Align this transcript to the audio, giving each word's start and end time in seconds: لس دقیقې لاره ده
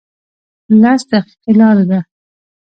لس 0.81 1.01
دقیقې 1.11 1.51
لاره 1.59 1.83
ده 1.89 1.99